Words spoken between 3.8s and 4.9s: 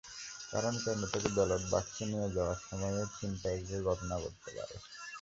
ঘটনা ঘটতে পারে।